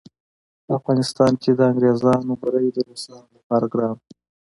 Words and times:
په 0.65 0.71
افغانستان 0.79 1.31
کې 1.41 1.51
د 1.53 1.59
انګریزانو 1.69 2.31
بری 2.41 2.69
د 2.73 2.77
روسانو 2.89 3.29
لپاره 3.37 3.65
ګران 3.73 3.95
وو. 3.99 4.07